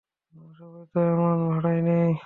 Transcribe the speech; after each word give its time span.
সবাই 0.59 0.85
তো 0.93 0.99
এমন, 1.11 1.37
ভাড়াই 1.49 1.79
নেয়। 1.81 2.11